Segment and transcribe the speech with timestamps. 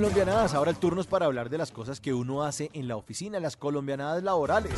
[0.00, 2.96] Colombianadas, ahora el turno es para hablar de las cosas que uno hace en la
[2.96, 4.72] oficina, las colombianadas laborales.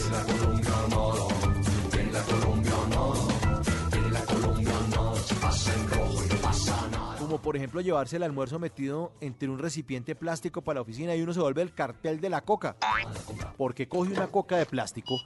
[7.21, 11.23] Como por ejemplo llevarse el almuerzo metido entre un recipiente plástico para la oficina y
[11.23, 12.75] uno se vuelve el cartel de la coca.
[13.57, 15.21] Porque coge una coca de plástico,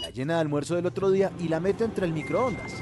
[0.00, 2.72] la llena de almuerzo del otro día y la mete entre el microondas.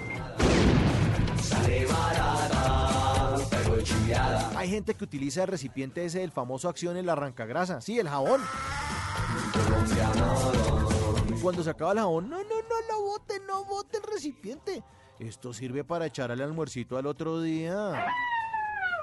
[4.57, 8.41] Hay gente que utiliza el recipiente ese del famoso acción el arrancagrasa, sí, el jabón.
[11.43, 14.83] Cuando se acaba el jabón, no, no, no lo bote, no bote el recipiente.
[15.19, 18.07] Esto sirve para echar al almuercito al otro día.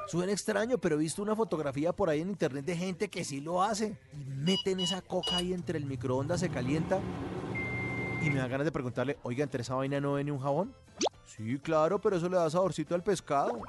[0.08, 3.42] Suena extraño, pero he visto una fotografía por ahí en internet de gente que sí
[3.42, 3.98] lo hace.
[4.14, 7.00] Y meten esa coca ahí entre el microondas, se calienta.
[8.22, 10.74] Y me da ganas de preguntarle, oiga, ¿entre esa vaina no viene un jabón?
[11.26, 13.60] Sí, claro, pero eso le da saborcito al pescado.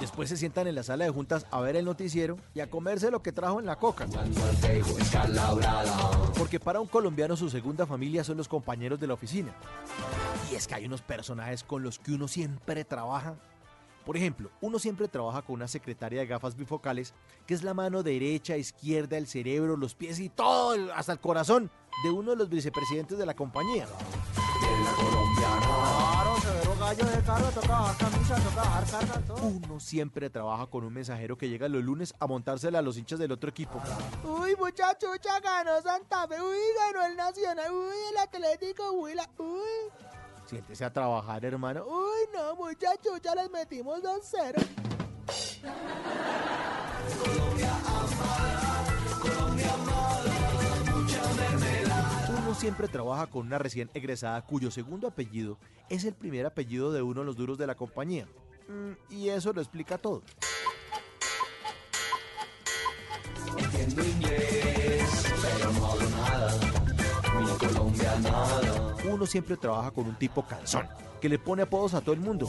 [0.00, 3.10] Después se sientan en la sala de juntas a ver el noticiero y a comerse
[3.10, 4.06] lo que trajo en la coca.
[6.36, 9.54] Porque para un colombiano su segunda familia son los compañeros de la oficina.
[10.50, 13.34] Y es que hay unos personajes con los que uno siempre trabaja.
[14.04, 17.12] Por ejemplo, uno siempre trabaja con una secretaria de gafas bifocales,
[17.46, 21.70] que es la mano derecha, izquierda, el cerebro, los pies y todo, hasta el corazón,
[22.04, 23.86] de uno de los vicepresidentes de la compañía.
[29.42, 33.18] Uno siempre trabaja con un mensajero que llega los lunes a montársela a los hinchas
[33.18, 33.80] del otro equipo.
[34.24, 39.28] Uy, muchacho, ya ganó Santa Fe, uy, ganó el Nacional, uy, el Atlético, uy, la,
[39.38, 39.92] uy.
[40.46, 41.84] Siéntese a trabajar, hermano.
[41.84, 44.66] Uy, no, muchacho, ya les metimos 2-0.
[49.24, 50.07] Uno
[52.68, 55.56] siempre trabaja con una recién egresada cuyo segundo apellido
[55.88, 58.26] es el primer apellido de uno de los duros de la compañía.
[58.68, 60.20] Mm, y eso lo explica todo.
[63.56, 66.54] Entiendo inglés, pero no hablo nada.
[69.04, 69.10] Mi.
[69.10, 70.86] Uno siempre trabaja con un tipo cansón,
[71.22, 72.46] que le pone apodos a todo el mundo.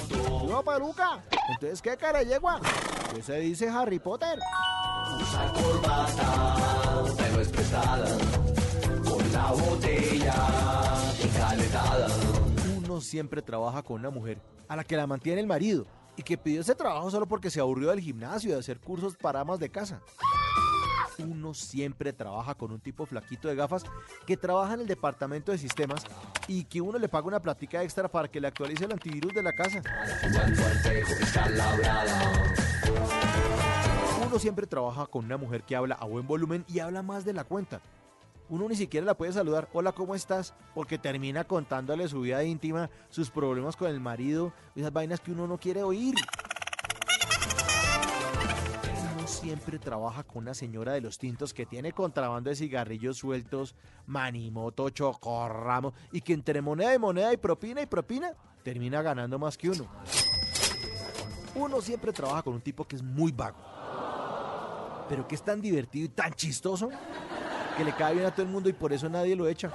[0.49, 1.23] ¡No, peluca!
[1.47, 2.59] Entonces, ¿qué cara yegua?
[3.15, 4.37] ¿Qué se dice Harry Potter?
[5.17, 7.05] Usa corbata,
[12.99, 15.85] Uno siempre trabaja con una mujer a la que la mantiene el marido
[16.17, 19.15] y que pidió ese trabajo solo porque se aburrió del gimnasio y de hacer cursos
[19.15, 20.01] para amas de casa.
[21.17, 23.85] Uno siempre trabaja con un tipo flaquito de gafas
[24.27, 26.03] que trabaja en el departamento de sistemas
[26.49, 29.43] y que uno le paga una platica extra para que le actualice el antivirus de
[29.43, 29.81] la casa.
[34.27, 37.31] Uno siempre trabaja con una mujer que habla a buen volumen y habla más de
[37.31, 37.79] la cuenta.
[38.49, 40.55] Uno ni siquiera la puede saludar, hola, ¿cómo estás?
[40.73, 45.45] Porque termina contándole su vida íntima, sus problemas con el marido, esas vainas que uno
[45.45, 46.15] no quiere oír.
[49.15, 53.75] Uno siempre trabaja con una señora de los tintos que tiene contrabando de cigarrillos sueltos,
[54.07, 59.59] manimoto, chocorramo, y que entre moneda y moneda y propina y propina, termina ganando más
[59.59, 59.85] que uno.
[61.53, 63.59] Uno siempre trabaja con un tipo que es muy vago,
[65.07, 66.89] pero que es tan divertido y tan chistoso
[67.79, 69.71] que le cae bien a todo el mundo y por eso nadie lo echa.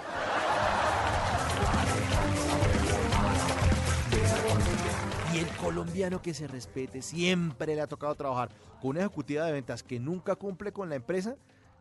[5.32, 8.50] Y el colombiano que se respete siempre le ha tocado trabajar
[8.82, 11.36] con una ejecutiva de ventas que nunca cumple con la empresa,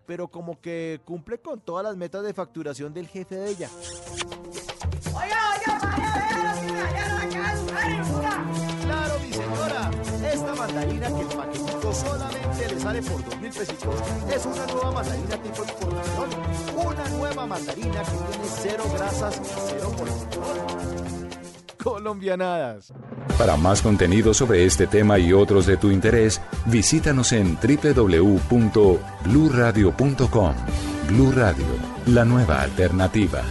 [0.06, 3.70] pero como que cumple con todas las metas de facturación del jefe de ella.
[12.94, 13.95] Sale por dos mil pesitos,
[14.34, 16.30] es una nueva mandarina tipo exportación.
[16.75, 20.60] Una nueva mandarina que tiene cero grasas y cero colesterol.
[21.84, 22.94] Colombianadas.
[23.38, 30.56] Para más contenido sobre este tema y otros de tu interés, visítanos en www.bluradio.com.
[31.10, 31.66] Blu Radio,
[32.06, 33.44] la nueva alternativa.